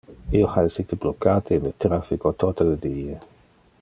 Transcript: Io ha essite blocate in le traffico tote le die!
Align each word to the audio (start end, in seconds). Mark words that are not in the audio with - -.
Io 0.37 0.47
ha 0.53 0.63
essite 0.69 0.95
blocate 1.03 1.53
in 1.59 1.63
le 1.67 1.73
traffico 1.85 2.33
tote 2.45 2.67
le 2.71 2.77
die! 2.87 3.15